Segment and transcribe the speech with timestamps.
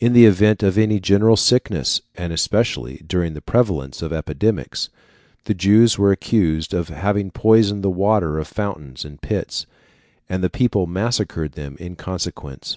[0.00, 4.88] In the event of any general sickness, and especially during the prevalence of epidemics,
[5.44, 9.66] the Jews were accused of having poisoned the water of fountains and pits,
[10.28, 12.76] and the people massacred them in consequence.